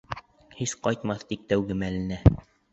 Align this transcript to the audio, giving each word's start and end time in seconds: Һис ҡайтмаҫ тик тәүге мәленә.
Һис 0.61 0.73
ҡайтмаҫ 0.87 1.23
тик 1.33 1.45
тәүге 1.53 1.81
мәленә. 1.85 2.23